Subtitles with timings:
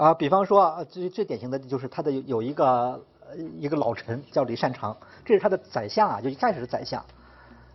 [0.00, 4.96] 啊，比方说最最典型的就是他的有一个呃一个老臣叫李善长，
[5.26, 7.04] 这是他的宰相啊，就一开始是宰相，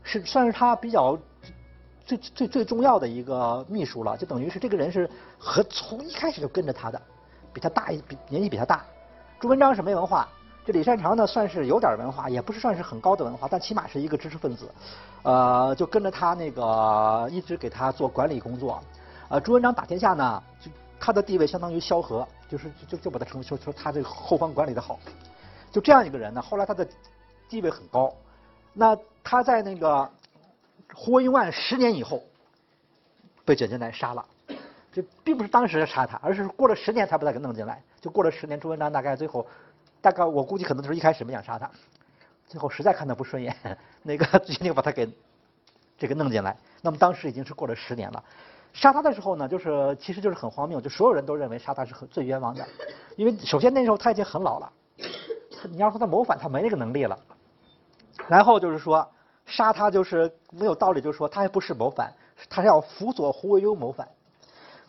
[0.01, 1.15] 是算是他比较
[2.03, 5.07] 最最最重要的一个秘书了，就等于是这个人是
[5.38, 6.99] 和从一开始就跟着他的，
[7.53, 8.84] 比他大一比年纪比他大。
[9.39, 10.27] 朱元璋是没文化，
[10.65, 14.67] 这李善长呢算是有点文化，也不是算是很高的文化，但起码是一个知识分子，
[15.21, 18.81] 呃，就跟着他那个一直给他做管理工作。
[19.29, 24.99] 呃，朱元璋打天下呢，就他的地位相当于萧何，就是就就把他称说说他这个后方管理的好，
[25.71, 26.88] 就这样一个人呢，后来他的
[27.49, 28.13] 地位很高。
[28.73, 30.10] 那他在那个
[30.93, 32.24] 胡惟庸案十年以后
[33.46, 34.26] 被卷进来杀了，
[34.91, 37.82] 这并不是当时杀他，而是过了十年才把他给弄进来。
[38.02, 39.48] 就过了十年，朱元璋大概最后，
[40.02, 41.70] 大概我估计可能就是一开始没想杀他，
[42.48, 43.55] 最后实在看他不顺眼，
[44.04, 45.09] 那个决定把他给
[45.98, 46.55] 这个弄进来。
[46.82, 48.24] 那么当时已经是过了十年了。
[48.76, 52.68] 杀他的时候呢，就是其实就是很荒谬，就所有人都认为杀他是很最冤枉的，
[53.15, 54.71] 因为首先那时候他已经很老了，
[55.70, 57.18] 你要说他谋反，他没那个能力了。
[58.27, 59.09] 然后就是说
[59.46, 62.13] 杀他就是没有道理，就是说他还不是谋反，
[62.49, 64.07] 他是要辅佐胡惟庸谋反。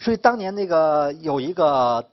[0.00, 2.04] 所以当年那个有一个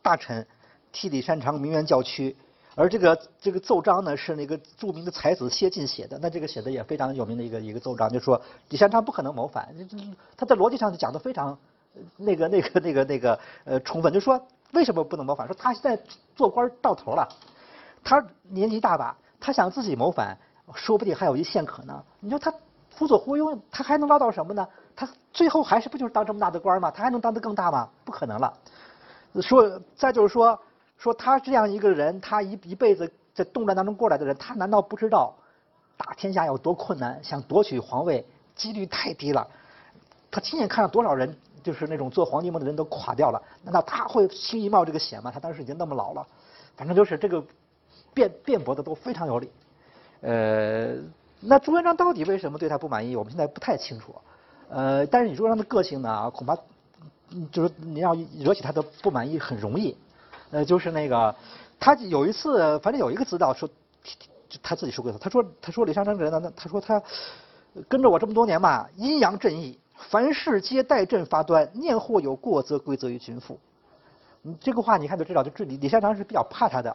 [0.00, 0.46] 大臣
[0.92, 2.34] 替李善长鸣冤叫屈，
[2.74, 9.74] 而这个这个奏章呢是那个著名的才子谢晋写的，那这个写的也非常有名的一个一个奏章，就说李善长不可能谋反，
[10.36, 11.56] 他在逻辑上就讲的非常
[12.16, 14.40] 那个那个那个那个呃充分，就说
[14.72, 15.46] 为什么不能谋反？
[15.46, 16.02] 说他现在
[16.34, 17.28] 做官到头了，
[18.02, 20.36] 他年纪大把，他想自己谋反，
[20.74, 22.02] 说不定还有一线可能。
[22.20, 22.52] 你说他
[22.90, 24.66] 辅佐胡庸，他还能捞到什么呢？
[24.96, 26.90] 他最后还是不就是当这么大的官吗？
[26.90, 27.88] 他还能当得更大吗？
[28.04, 28.52] 不可能了。
[29.40, 30.58] 说再就是说，
[31.02, 35.34] 说他这样一个人，他一一辈子在动乱当中过来的人，他难道不知道
[35.96, 37.18] 打天下有多困难？
[37.24, 38.24] 想夺取皇位
[38.54, 39.48] 几率太低了。
[40.30, 45.32] 他亲眼看到多少人，就是那种做皇帝梦的人都垮掉了，难道他会轻易冒这个险吗？
[45.34, 46.24] 他当时已经那么老了，
[46.76, 47.44] 反正就是这个
[48.14, 49.50] 辩辩驳的都非常有理。
[50.20, 50.94] 呃，
[51.40, 53.16] 那朱元璋到底为什么对他不满意？
[53.16, 54.14] 我们现在不太清楚。
[54.68, 56.56] 呃，但是你朱元璋的个性呢，恐怕
[57.50, 59.96] 就是你要惹起他的不满意很容易。
[60.52, 61.34] 呃，就是那个
[61.80, 63.68] 他有一次，反正有一个资料说，
[64.62, 67.02] 他自己说过，他说他说李善长这人呢，他说他
[67.88, 73.58] 跟着我这么多年嘛，阴阳正义，凡事皆待朕发端，念或有过则归责于君父。
[74.42, 76.94] 你这个话你看就知道，就这李李善长是比较怕他的，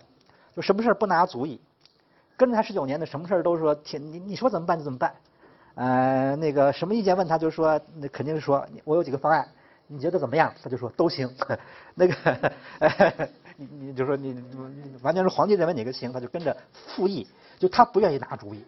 [0.55, 1.59] 就什么事儿不拿主意，
[2.37, 5.15] 跟着他十九年的，什么事儿都说天你你说怎么办就怎么办。
[5.75, 9.47] 呃，那个什么意见问他就说，那肯定是说我有几个方案，
[9.87, 10.53] 你觉得怎么样？
[10.61, 11.29] 他就说都行。
[11.93, 12.51] 那个，
[13.57, 17.27] 你你就说你你完全是皇帝认为哪个行，他就跟着附议，
[17.59, 18.63] 就他不愿意拿主意。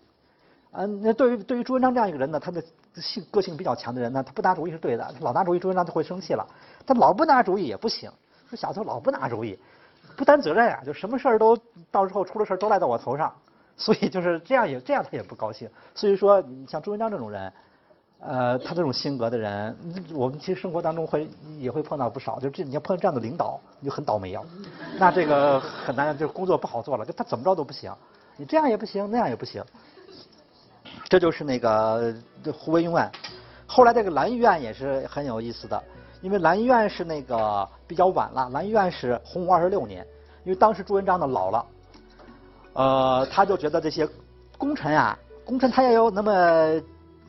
[0.72, 2.62] 啊，那对于对于朱元璋这样一个人呢，他的
[2.96, 6.46] 性个性比较强的人呢，他不拿主意是对的，他老拿主意，朱元璋就会生气了。
[6.86, 8.12] 他老不拿主意也不行，
[8.50, 9.58] 说小偷老不拿主意，
[10.18, 11.58] 不担责任啊，就什么事儿都
[11.90, 13.34] 到时候出了事儿都赖到我头上。
[13.78, 15.70] 所以就是这样也这样他也不高兴。
[15.96, 17.52] 所以说，像朱元璋这种人，
[18.22, 19.76] 呃，他这种性格的人，
[20.14, 22.38] 我们其实生活当中会也会碰到不少。
[22.40, 24.44] 就这你要碰到这样的领导，你就很倒霉啊。
[25.00, 27.06] 那这个很难，就工作不好做了。
[27.06, 27.94] 就他怎么着都不行，
[28.36, 29.64] 你这样也不行，那样也不行。
[31.08, 32.14] 这就是那个
[32.54, 33.10] 胡惟庸案。
[33.66, 35.82] 后来这个蓝玉案也是很有意思的，
[36.22, 40.06] 因为蓝玉案是那个比较晚了，蓝玉案是洪武二十六年，
[40.44, 41.66] 因为当时朱元璋呢老了。
[42.74, 44.08] 呃，他就觉得这些
[44.58, 46.82] 功臣啊，功臣他也有那么，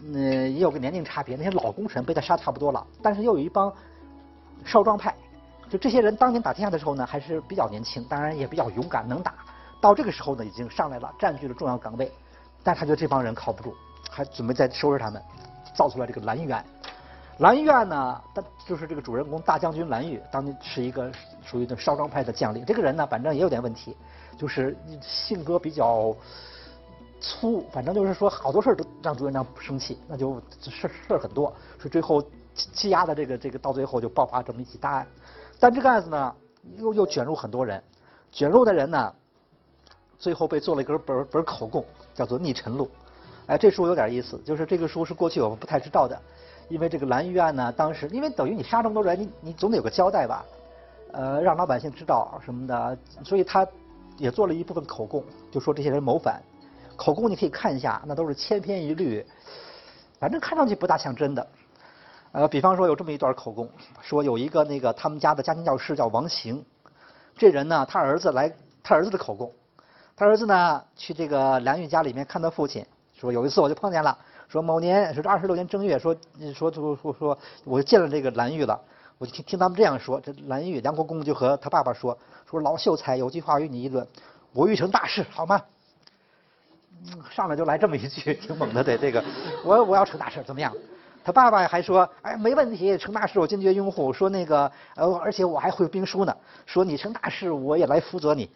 [0.02, 1.36] 嗯，也有个年龄差别。
[1.36, 3.72] 那些老功臣被他杀差不多了，但是又有一帮
[4.64, 5.14] 少壮派，
[5.68, 9.34] 就这些人当年打天下的时候呢，还是比较年轻，当然也比较勇敢能打。
[9.80, 12.10] 到这个时候呢，已经上来了，占据了重要岗位，
[12.62, 13.74] 但他觉得这帮人靠不住，
[14.10, 15.22] 还准备再收拾他们，
[15.74, 16.64] 造出来这个蓝玉案。
[17.38, 21.10] 蓝玉案呢，他就是这个主人公大将军蓝玉，当年是一个
[21.44, 22.64] 属于的少壮派的将领。
[22.64, 23.96] 这个人呢，反正也有点问题。
[24.36, 26.14] 就是性格比较
[27.20, 32.24] 粗，反正就是说好多事儿都让朱元璋生气，那就事事儿很多，所以最后
[32.54, 35.06] 积压的这个这个到最后就爆发这么一起大案。
[35.58, 36.34] 但这个案子呢，
[36.78, 37.82] 又又卷入很多人，
[38.32, 39.14] 卷入的人呢，
[40.18, 41.84] 最后被做了一根本本口供，
[42.14, 42.86] 叫做《逆臣录》。
[43.46, 46.18] 哎，这书有点意思，就是这个书是过去我们不太知道的，
[46.68, 50.44] 因为这个蓝玉案呢，当时因为等于你杀这么多人，你你总得有个交代吧，
[51.12, 53.66] 呃，让老百姓知道什么的，所以他。
[54.16, 56.42] 也做了一部分口供，就说这些人谋反。
[57.00, 59.26] 口供你可以看一下，那都是千篇一律，
[60.18, 61.48] 反正看上去不大像真的。
[62.32, 63.66] 呃，比方说有这么一段口供，
[64.02, 66.62] 说有一个那个他们家的家庭教师叫王行，
[67.38, 68.52] 这人呢，他儿子来，
[68.82, 69.50] 他儿子的口供，
[70.14, 76.14] 他儿子呢去这个梁玉家里面看他父亲，说有一次我就碰见了，说某年是二十六年正月，说
[76.54, 78.78] 说说说说我见了这个蓝玉了，
[79.16, 84.06] 我就听听他们这样说，这蓝玉梁国公就和他爸爸说，说老秀才有句话与你议论，
[84.52, 85.62] 我欲成大事，好吗？
[87.30, 88.82] 上来就来这么一句，挺猛的。
[88.82, 89.22] 对这个，
[89.64, 90.72] 我我要成大事，怎么样？
[91.22, 94.10] 他爸爸还说，哎，没问题，成大事我坚决拥护。
[94.10, 96.34] 说那个，呃，而且我还会兵书呢。
[96.64, 98.48] 说你成大事，我也来辅佐你。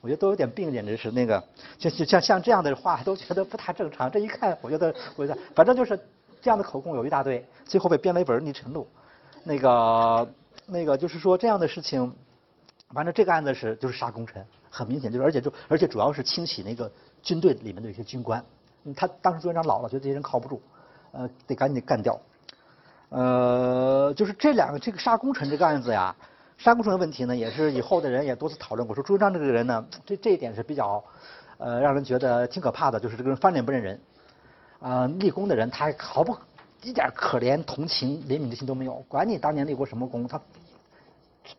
[0.00, 1.42] 我觉得都有点病，简直是那个，
[1.78, 4.10] 就就像像这样的话，都觉得不大正常。
[4.10, 5.96] 这一看，我觉得，我觉得，反正就是
[6.42, 8.88] 这样的口供有一大堆，最后被编了一本逆臣录。
[9.44, 10.28] 那个，
[10.66, 12.12] 那个就是说这样的事情，
[12.92, 16.90] 反正这个案子是就是杀功臣，很明显就是，而且就而且主要是清洗那个。
[17.28, 18.42] 军队里面的一些军官，
[18.96, 20.62] 他当时朱元璋老了，觉得这些人靠不住，
[21.12, 22.18] 呃，得赶紧干掉。
[23.10, 26.16] 呃，就是这两个这个杀功臣这个案子呀，
[26.56, 31.04] 杀功臣的问题呢，也是以后的人也多次讨论过，说朱元璋这个人呢，这这一点是比较，
[31.58, 34.00] 呃，让人觉得挺可怕的，就是这个人翻脸不认人，
[34.80, 36.34] 啊，立功的人他毫不
[36.82, 40.40] 一点可怜、同情、怜悯之心都没有，管你当年立过什么功，他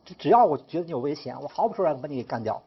[0.03, 2.59] 只只要我觉得你有危险，我毫不手软把你给干掉。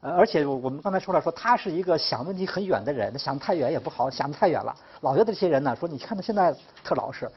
[0.00, 4.72] 呃，而且我们刚才说了，说他是一个想问题很远的人，想太远也不好，想的太远了。
[5.00, 6.54] 老觉得这些人呢，说你看他现在
[6.84, 7.28] 特老实，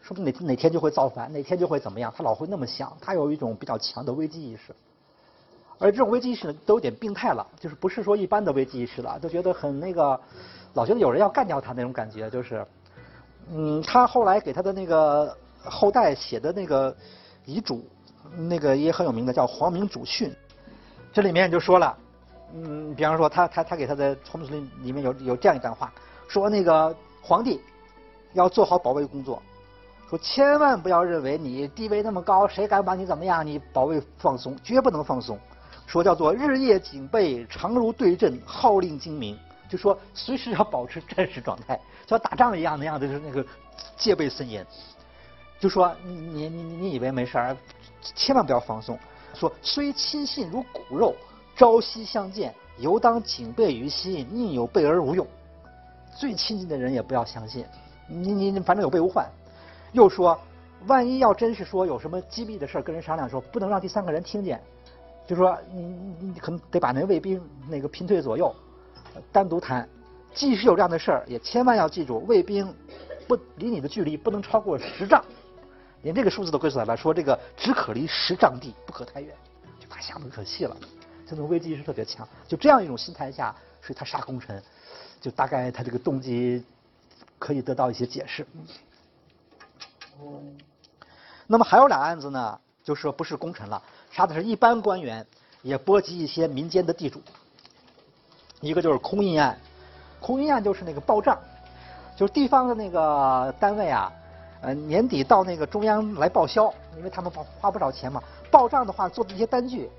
[0.00, 4.72] 说不定哪哪天就会造反，哪天就会怎么样，他老会那么想，他有一种比较强的危机意识。
[5.80, 10.18] 而这种危机意识呢，都有点病态了，就是不是说一般的危机意识了，都觉得很那个，
[10.74, 12.64] 老觉得有人要干掉他那种感觉，就是，
[13.50, 16.96] 嗯，他后来给他的那个后代写的那个
[17.44, 17.84] 遗嘱，
[18.36, 20.30] 那个也很有名的，叫《皇明祖训》，
[21.12, 21.98] 这里面就说了。
[22.56, 24.54] 嗯，比方说他他他给他的从命书
[24.84, 25.92] 里面有有这样一段话，
[26.28, 27.60] 说那个皇帝
[28.32, 29.42] 要做好保卫工作，
[30.08, 35.36] 说千万不要认为你地位那么高，谁敢把你怎么样，你保卫放松，绝不能放松。
[35.84, 39.36] 说叫做日夜警备，常如对阵，号令精明，
[39.68, 43.44] 就说随时要保持战时状态，像打仗一样那样的，就是那个
[43.96, 44.64] 戒备森严。
[45.58, 47.56] 就说你你你你以为没事儿，
[48.00, 48.96] 千万不要放松。
[49.34, 51.16] 说虽亲信如骨肉。
[51.56, 55.26] 朝夕相见，犹当警备于心，宁有备而无用。
[56.16, 57.64] 最亲近的人也不要相信，
[58.08, 59.28] 你你你反正有备无患。
[59.92, 60.38] 又说，
[60.86, 64.60] 万一要真是说有什么机密的事跟人商量，说不能让第三个人听见，
[65.26, 68.54] 就说你你你可能得把那卫兵那个频退左右，
[69.30, 69.88] 单独谈。
[70.34, 72.66] 即使有这样的事儿，也千万要记住，卫兵
[73.28, 75.24] 不离你的距离不能超过十丈，
[76.02, 79.32] 连这个数字都归出来了，说这个只可离十丈地，不可太远，
[79.78, 80.76] 就把想的可细了。
[81.34, 84.62] 这种危机意识特别强，就这样一种心态下，所以他杀功臣，
[85.20, 86.64] 就大概他这个动机
[87.38, 88.46] 可以得到一些解释。
[91.46, 95.26] 那么还有俩案子呢，就说不是功臣了，杀的是一般官员，
[95.62, 97.20] 也波及一些民间的地主。
[98.60, 99.58] 一个就是空印案，
[100.20, 101.36] 空印案就是那个报账，
[102.16, 104.12] 就是地方的那个单位啊，
[104.62, 108.22] 呃年底到那个中央来报销，因为他们花花不少钱嘛，
[108.52, 109.90] 报账的话做这些单据。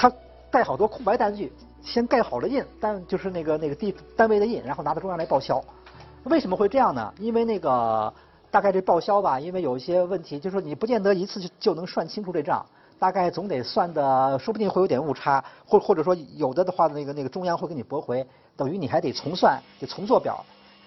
[0.00, 0.10] 他
[0.50, 1.52] 带好多空白单据，
[1.82, 5.62] 先盖好了印，单就是那个那个地单位的印，然后拿到中央来报销。
[6.24, 7.12] 为什么会这样呢？
[7.18, 8.10] 因为那个
[8.50, 12.64] 大概这报销吧，因为有一些问题，就是说你不见得一次就就能算清楚这账，
[12.98, 18.26] 大概总得算的，说不定会有点误差，或或者说有的的话，那个那个中央会给你驳回，
[18.56, 20.42] 等于你还得重算，得重做表。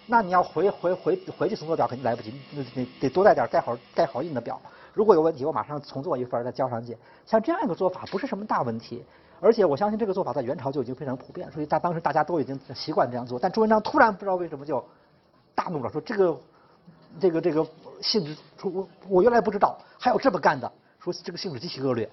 [0.07, 4.59] 那你要回回回回去重做表肯定来不及，那得得多带点盖好盖好印的表。
[4.93, 6.95] 如果有问题，我马上重做一份再交上去。
[7.25, 9.03] 像这样一个做法不是什么大问题，
[9.41, 13.39] 而且我相信这个做法在元朝就已经非常普遍，所以大当时大家都已经习惯这样做。
[13.39, 14.83] 但朱元璋突然不知道为什么就
[15.55, 16.37] 大怒了，说这个
[17.19, 17.65] 这个这个
[18.01, 22.07] 性质，说我我原来不知道还有这么干的，说这个性质极其恶劣，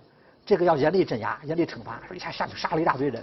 [0.46, 2.00] 这个要严厉镇压、严厉惩罚。
[2.08, 3.22] 说一下下去杀了一大堆人。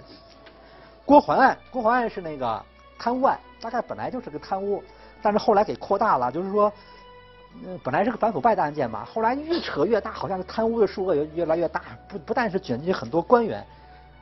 [1.03, 2.63] 郭桓案，郭桓案是那个
[2.99, 4.83] 贪污案，大概本来就是个贪污，
[5.19, 6.71] 但是后来给扩大了，就是说。
[7.83, 13.65] 本来是个反腐败的案件嘛，后来越扯越大，好像贪污的数额也越来越大，不不但是卷进去很多官员，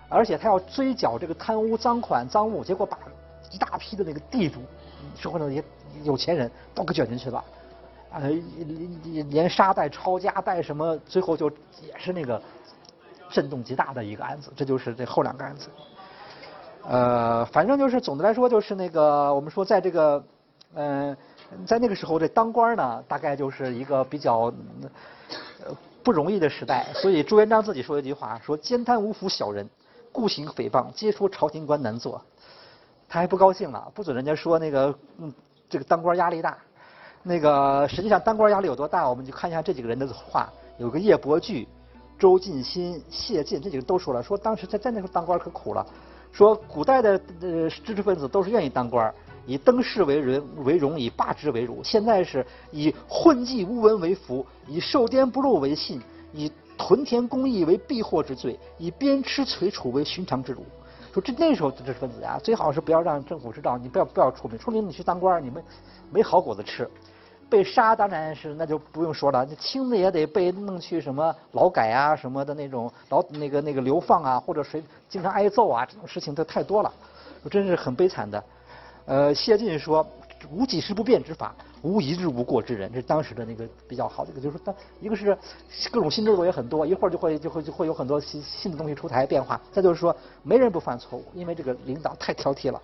[0.09, 2.97] 而且他要追缴这个贪污赃款赃物，结果把
[3.51, 4.61] 一大批的那个地主，
[5.15, 5.63] 社会上那些
[6.03, 7.43] 有钱人都给卷进去了，
[8.11, 8.21] 啊，
[9.29, 11.49] 连杀带抄家带什么，最后就
[11.81, 12.41] 也是那个
[13.29, 15.69] 震动极大的一个案子，这就是这后两个案子，
[16.87, 20.23] 呃，反正就是总的来说就是那个我们说在这个，
[20.73, 21.15] 嗯。
[21.65, 24.53] 在那个时候，这当官呢，大概就是一个比较
[26.03, 26.85] 不容易的时代。
[26.93, 29.69] 所以朱元璋自己说一句话，说奸贪无腐小人，
[30.11, 32.21] 故行诽谤，皆说朝廷官难做。
[33.07, 35.31] 他还不高兴了，不准人家说那个嗯
[35.69, 36.57] 这个当官压力大。
[37.23, 40.49] 那个实际上当官压力有多大，我们就看一下这几个人的话。
[40.77, 41.67] 有个叶伯巨、
[42.19, 45.85] 周进新、谢晋这几个都说了，说当时在在那时候当官可苦了。
[46.31, 47.11] 说古代的
[47.41, 49.13] 呃知识分子都是愿意当官
[49.45, 51.83] 以登仕为荣为荣，以罢之为辱。
[51.83, 56.01] 现在是以混迹无闻为福，以受颠不入为信，
[56.33, 60.63] 以屯田公益为避祸之罪，以鞭笞垂楚为寻常之辱。
[61.13, 65.63] 说这那时候的知识分子啊，最好是不要让政府知道，你不要不要出名，出名你去当官，你们
[66.11, 66.89] 没好果子吃。
[67.47, 76.91] 被杀当然是那就不用说了，轻的也得被弄去什么劳改啊什么的那种劳那个那个流放啊，或者谁经常挨揍啊，这种事情都太多了，
[77.49, 78.43] 真是很悲惨的。
[79.05, 80.05] 呃，谢晋说
[80.51, 85.37] 无几时不变之法，无一日无过之人，这是当时的那个比较好的一个，就是说，一个是
[85.91, 89.59] 各种新制度也很多，一会儿就会就会就会有很多新新的东西出台变化。
[89.71, 92.81] 再就是说，没人不犯错误，因为这个领导太挑剔了。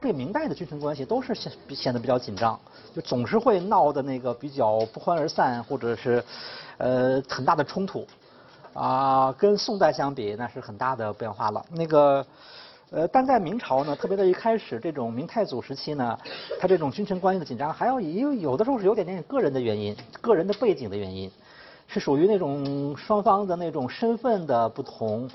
[0.00, 2.58] 这明代的君臣关系都是显显得比较紧张，
[2.94, 6.22] 就总是会闹的那个比较不欢而散，或者是
[6.78, 8.06] 呃很大的冲突
[8.72, 9.32] 啊。
[9.32, 11.64] 跟宋代相比，那是很大的变化了。
[11.70, 12.24] 那个
[12.90, 16.16] 呃，但在明朝呢，特别的一开始这种明太祖时期呢，
[16.60, 21.30] 他这种君臣关系的紧张，还有有有的时候是有点点个人的原因，个人的背景的原因，
[21.88, 25.28] 是属于那种双方的那种身份的不同。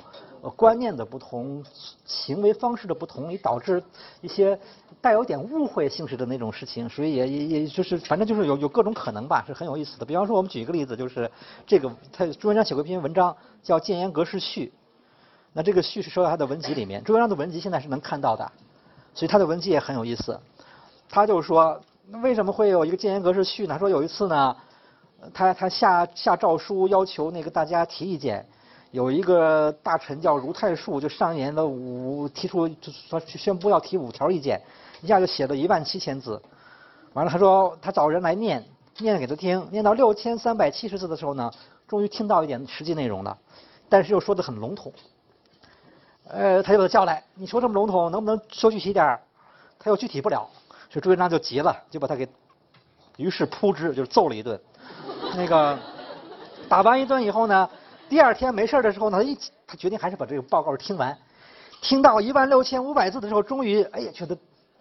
[0.55, 1.63] 观念的不同，
[2.03, 3.83] 行为方式的不同，以导致
[4.21, 4.59] 一些
[4.99, 10.05] 带有点误会性质的那种事情，所以也也也就是反正就是有有各种可能吧，是很有意思的。
[10.05, 11.29] 比方说，我们举一个例子，就是
[11.67, 14.73] 这个他朱元璋写过一篇文章叫《谏言格式序》，
[15.53, 17.03] 那这个序是收到他的文集里面。
[17.03, 18.51] 朱元璋的文集现在是能看到的，
[19.13, 20.39] 所以他的文集也很有意思。
[21.09, 21.81] 他就说，
[22.23, 23.77] 为什么会有一个谏言格式序呢？
[23.77, 24.55] 说有一次呢，
[25.33, 28.45] 他他下下诏书要求那个大家提意见。
[28.91, 34.61] 有一个大臣叫如太术，就上言了五，提出就说宣布要提五条意见，
[35.01, 36.41] 一下就写了一万七千字。
[37.13, 38.65] 完了，他说他找人来念，
[38.97, 41.49] 念给他听，念到六千三百七十字的时候呢，
[41.87, 43.37] 终于听到一点实际内容了，
[43.87, 44.91] 但是又说的很笼统。
[46.31, 49.19] 呃，他就把他叫来，你说这么笼统，能不能说具体点儿
[49.77, 50.47] 他又具体不了，
[50.89, 52.25] 所以朱元璋就急了，就把他给，
[53.17, 54.57] 于是扑之，就是揍了一顿。
[55.35, 55.77] 那个
[56.69, 57.69] 打完一顿以后呢？
[58.07, 61.17] 第二天没事的时候呢，他一他决定还是把这个报告听完，
[61.81, 64.37] 听到一万六千五百字的时候，终于哎呀觉得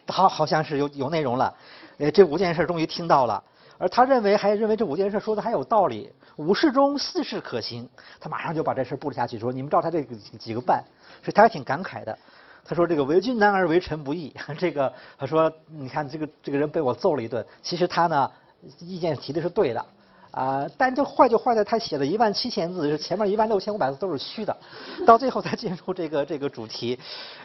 [0.06, 1.52] 好好像是有有内容了，
[1.98, 3.42] 哎这五件事终于听到了，
[3.80, 7.88] 而他认为还认为这五件事说的还有道理，五事中四事可行，
[8.20, 10.84] 他马上就把这事布置下去，说你们照他这个几个办，
[11.22, 12.16] 所以他还挺感慨的，
[12.62, 18.30] 他说这个为君难而为臣不易， 这个他说你看这个这个人被我揍了一顿，其实他呢
[18.78, 19.84] 意见提的是对的。
[20.32, 24.56] 啊，但就坏就坏在他写了一万七千字，是前面一万六千五百字都是虚的，
[25.04, 26.96] 到最后才进入这个这个主题，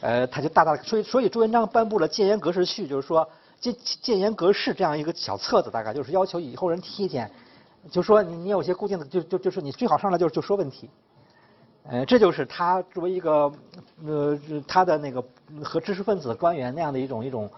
[0.01, 3.27] 呃，他就大大所以所以朱元璋颁布了谏言格式序，就是说
[3.74, 7.31] 谏谏言格式这样一个小册子，大概就是要求以后人提意见，
[7.89, 10.89] 就说你你有些固定的就就就是你最好上来就就说问题，
[11.84, 13.51] 呃，这就是他作为一个
[14.05, 15.24] 呃他的那个
[15.63, 17.50] 和知识分子官员那样的一种一种。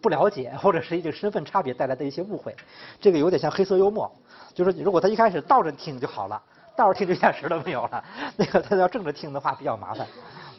[0.00, 2.52] 不了解或者是一个身份差别带来的一些误会，
[3.00, 4.10] 这个有点像黑色幽默，
[4.52, 6.42] 就是如果他一开始倒着听就好了，
[6.74, 8.04] 倒着听就一点事都没有了。
[8.36, 10.04] 那个他要正着听的话比较麻烦，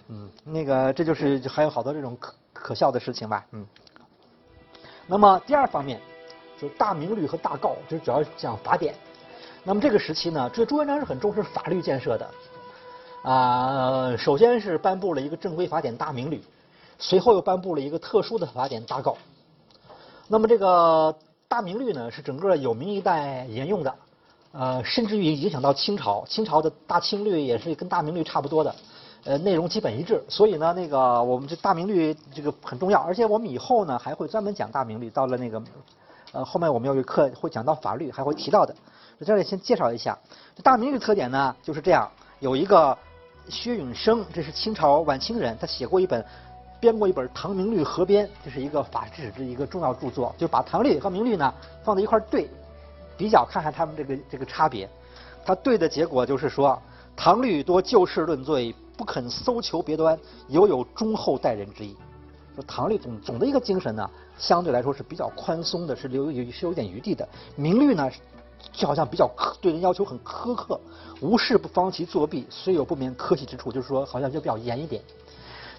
[0.07, 3.67] 嗯，那个这就是还有好多这种可可笑的事情吧，嗯。
[5.07, 5.99] 那么第二方面
[6.59, 8.95] 就是大明律和大诰，就是主要讲法典。
[9.63, 12.29] 那么这个时期呢，这朱元璋是很重视法律建设的，
[13.21, 16.37] 啊，首先是颁布了一个正规法典《大明律》，
[16.99, 19.13] 随后又颁布了一个特殊的法典《大诰》。
[20.27, 21.15] 那么这个
[21.47, 23.95] 大明律呢，是整个有明一代沿用的，
[24.51, 28.75] 呃，甚至于影响到清朝，清朝的大清律也是跟大明律差不多的，
[29.25, 30.23] 呃，内容基本一致。
[30.27, 35.61] 所以呢，那个我们这大明律这个很重要，而且我们以后呢还会专门讲大明律，到了那个
[36.31, 38.73] 呃后面我们有课会讲到法律，还会提到的。
[39.19, 40.17] 在这里先介绍一下，
[40.55, 42.97] 这大明律特点呢就是这样，有一个
[43.49, 46.25] 薛永生，这是清朝晚清人，他写过一本。
[46.79, 52.49] 编过一本《唐明律合编》，这是一个法制的一个重要著作，就把唐律和明律呢放在一块对
[53.15, 54.89] 比较，看看他们这个这个差别。
[55.45, 56.77] 他对的结果就是说，
[57.15, 60.17] 唐律多就事论罪，不肯搜求别端，
[60.47, 61.95] 犹有忠厚待人之意。
[62.55, 67.27] 说唐律总总的一个精神呢，相对来说是比较宽松的，是留有是有点余地的。
[67.55, 68.09] 明律呢，
[68.71, 70.79] 就好像比较苛，对人要求很苛刻，
[71.21, 75.01] 无事不方其作弊，虽有不免苛细之处，就是说好像就比较严一点。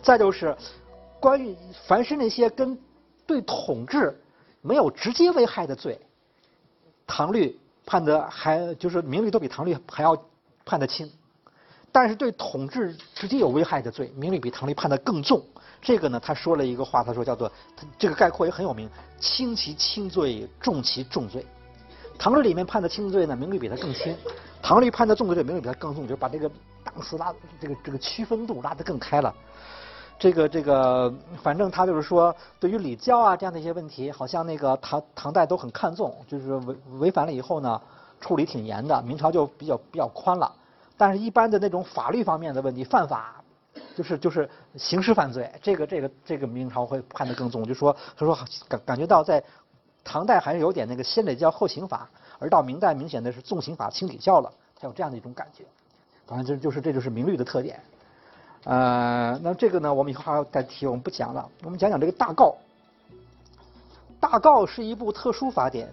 [0.03, 0.57] 再就是。
[1.21, 2.79] 关于凡是那些跟
[3.27, 4.15] 对统治
[4.61, 5.99] 没有直接危害的罪，
[7.07, 10.15] 唐律判的还就是明律都比唐律还要
[10.67, 11.11] 判的轻，
[11.95, 15.41] 但是对统治直接有危害的罪，明律比唐律判的更重。
[15.81, 17.49] 这个呢，他说了一个话，他说叫做
[17.97, 21.47] 这个概括也很有名，轻其轻罪，重其重罪。
[22.19, 24.13] 唐律里面判的轻罪呢，明律比他更轻；
[24.61, 26.51] 唐律判的重罪，明律比他更重，就把这个
[26.83, 29.33] 档次拉这个这个区分度拉得更开了。
[30.19, 37.81] 这个这个，反正他就是说，对于礼教啊这样的一些问题，好像那个唐唐代都很看重，就是违违反了以后呢，
[38.21, 39.01] 处理挺严的。
[39.03, 40.53] 明朝就比较比较宽了，
[40.97, 43.43] 但是一般的那种法律方面的问题，犯法，
[43.97, 47.65] 就是就是刑事犯罪，这个这个这个明朝会判得更重。
[47.65, 49.43] 就说他说感感觉到在
[50.05, 52.09] 唐代还是有点那个先礼教后刑法，
[52.39, 55.65] 而到明代明显的是重刑法轻礼教了，他有这样的一种感觉。
[56.27, 57.81] 反正就就是这就是明律的特点。
[58.65, 61.47] 呃，那这个呢，我们以后还要再提，我们不讲了。
[61.65, 62.55] 我们讲讲这个大诰。
[64.19, 65.93] 大诰是一部特殊法典，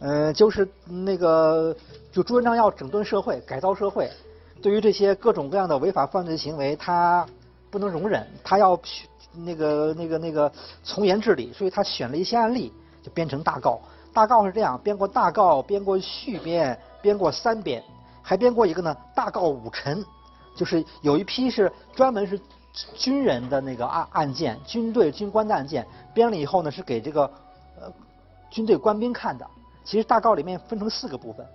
[0.00, 1.72] 呃，就是那个
[2.10, 4.10] 就朱元璋要整顿社会、改造社会，
[4.62, 7.26] 对于这些各种各样的违法犯罪行为，他
[7.70, 8.78] 不能容忍，他要
[9.32, 10.50] 那个那个那个
[10.82, 13.80] 从严治理，所以他选了一些案例，就编成大告。
[14.12, 17.82] 大告是这样，编过大告，编过续编，编过三编，
[18.22, 20.04] 还编过一个呢，大告五臣。
[20.56, 22.38] 就是有一批是专门是
[22.94, 27.22] 军人的那个案案件，军队军官的案件，编了以后呢是给这个
[27.80, 27.90] 呃
[28.50, 29.46] 军队官兵看的。
[29.84, 31.46] 其实大告里面分成四个部分，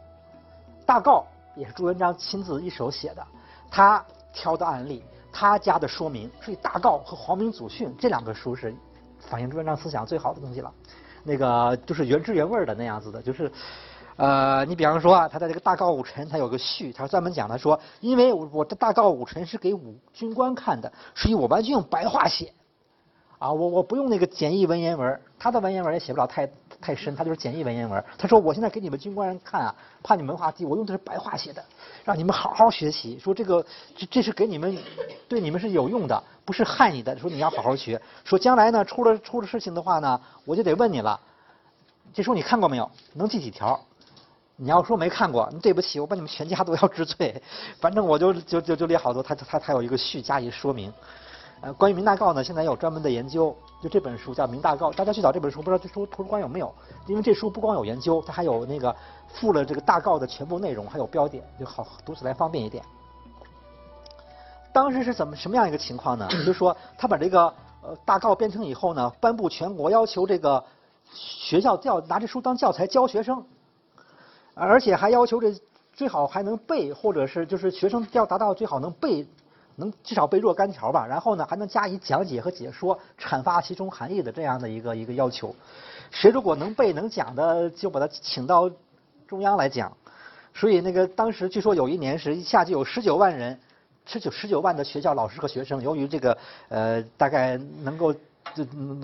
[0.86, 3.26] 大告也是朱元璋亲自一手写的，
[3.70, 8.74] 他挑的案例，他加的说明，所以大诰和皇明祖训这两个书是
[9.20, 10.72] 反映朱元璋思想最好的东西了。
[11.24, 13.52] 那个就是原汁原味的那样子的，就是。
[14.18, 22.54] 呃，你比方说啊，他在这个大诰五臣，他有个序，他专门讲的说，因为我的大诰五臣是给武军官看的，所以我完全用白话写，
[23.40, 26.50] 啊，我我不用那个简易文言文，他的文言文也写不了太
[26.82, 28.04] 太深，他就是简易文言文。
[28.18, 31.64] 他说我现在给你们军官看啊，怕你们文化低，我用的是白话写的，
[32.04, 33.18] 让你们好好学习。
[33.20, 33.66] 说这个
[33.96, 34.78] 这这是给你们
[35.28, 37.18] 对你们是有用的，不是害你的。
[37.18, 38.02] 说你要好好学。
[38.24, 41.20] 说将来呢出了出了事情的话呢，我就得问你了。
[42.14, 42.90] 这书你看过没有？
[43.14, 43.80] 能记几条？
[44.58, 47.42] 你要说没看过，对不起，我把你们全家都要治罪。
[47.82, 50.94] 反正我就就就就列好多，他他他有一个序加以说明。
[51.62, 56.74] 呃，关于明大诰呢，现在有专门的研究，就这本书叫《明大诰》，大家去找这本书，不知道这书图书馆有没有？
[57.08, 58.96] 因为这书不光有研究，它还有那个
[59.30, 62.84] 附了这个大诰的全部内容，还有标点，就好读起来方便一点。
[64.72, 66.28] 当时是怎么什么样一个情况呢？
[66.30, 67.46] 就是说他把这个
[67.82, 70.64] 呃大诰编成以后呢，颁布全国，要求这个
[71.14, 73.44] 学校教拿这书当教材教学生。
[74.58, 75.54] 而且还要求这
[75.92, 79.28] 最好还能背，或者是就是学生要达到最好能背，
[79.76, 81.06] 能至少背若干条吧。
[81.08, 85.56] 然后呢，还能加以讲解和解说，阐发其中含义的这样的一个一个要求。
[86.12, 88.70] 谁如果能背能讲的，就把他请到
[89.28, 89.92] 中央来讲。
[90.54, 93.60] 所以那个当时据说有一年是一下就有十九万人，
[94.06, 96.38] 十九十九万的学校老师和学生，由于这个
[96.70, 98.14] 呃大概能够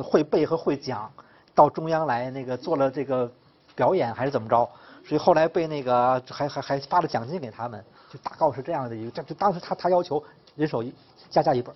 [0.01, 1.11] 会背和会讲，
[1.53, 3.29] 到中央来那个做了这个
[3.75, 4.69] 表演还是怎么着。
[5.03, 10.23] 所以后来被那个还还还发了奖金给他们，就大告是这样的一个，这就当时他他要求
[10.55, 10.93] 人手一
[11.29, 11.75] 加价一本。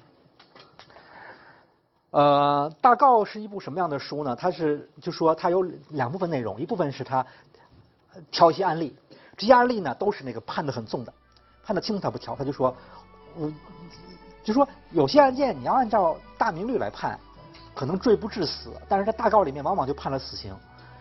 [2.11, 4.35] 呃，大告是一部什么样的书呢？
[4.35, 7.25] 它是就说它有两部分内容，一部分是他
[8.31, 8.95] 挑一些案例，
[9.35, 11.13] 这些案例呢都是那个判的很重的，
[11.63, 12.75] 判的轻他不挑，他就说，
[13.37, 13.53] 嗯，
[14.43, 17.19] 就说有些案件你要按照大明律来判，
[17.73, 20.55] 可能罪不至死，但是在大告里面往往就判了死刑，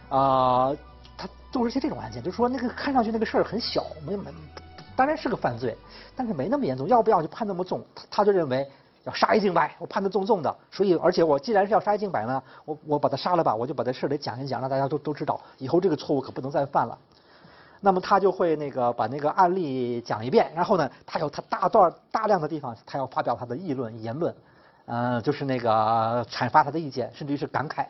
[0.08, 0.72] 啊。
[1.16, 4.32] 他都是些这种案件，就是说那个看上去那个事儿很小，没没，
[4.96, 5.76] 当然是个犯罪，
[6.14, 7.84] 但是没那么严重，要不要就判那么重？
[7.94, 8.68] 他他就认为
[9.04, 16.96] 要杀一儆百，我判的重重的，所以而且我既然是要杀一儆百呢，我我把他杀了吧，我就把这事儿得讲一讲，让大家都都知道，以后这个错误可不能再犯了。
[17.80, 24.34] 那么他就会那个把那个案例讲一遍，然后呢，他有他大段大量的地方，他要发表他的议论言论，
[24.86, 27.84] 嗯，就是那个阐发他的意见，甚至于是感慨。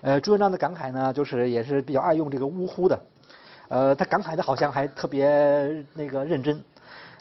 [0.00, 2.98] 呃，朱元璋的感慨呢，就是也是比较爱用这个呜呼的，
[3.70, 6.60] 呃，他感慨的好像还特别那个认真。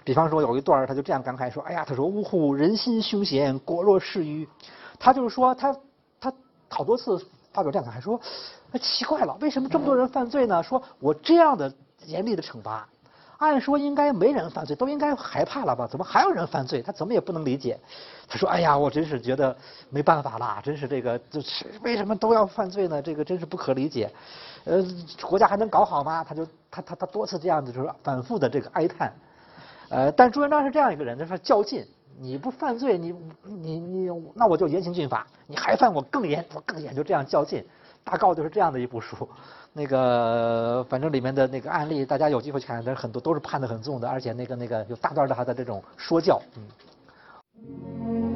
[0.04, 4.50] 比方说有一段他就这样感慨说：“哎呀，他说呜呼，人心凶险，果若是鱼。”
[4.98, 5.78] 他就是说他
[6.20, 6.34] 他
[6.68, 8.20] 好多次发表这样感慨说
[8.82, 10.64] ：“奇怪了，为什么这么多人犯罪呢？
[10.64, 11.72] 说我这样的
[12.06, 12.90] 严厉的惩罚。”
[13.40, 15.88] 按说应该没人犯罪，都应该害怕了吧？
[15.88, 16.82] 怎么还有人犯罪？
[16.82, 17.80] 他怎么也不能理解。
[18.28, 19.56] 他说：“哎呀，我真是觉得
[19.90, 23.02] 没办法啦，真是这个，就是为什么都要犯罪呢？
[23.02, 24.12] 这个真是不可理解。
[24.66, 24.86] 呃，
[25.22, 29.12] 国家还能搞好吗？”他就他他他多次这样子就是反复的这个哀叹。
[29.90, 31.88] 呃，但朱元璋是这样一个人，他说较劲，
[32.20, 37.66] 你不犯罪，你你你，那我就严刑峻法；你还犯，我更严，我更严，就这样较劲。
[38.10, 39.30] 大告就是这样的一部书。
[39.72, 48.29] 那个，反正里面的那个案例，大家有机会去看，但是很多都是判的很重的，而且那个那个有大段的他的这种说教，嗯。